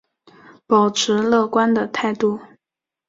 [0.65, 2.39] 抱持乐观的态度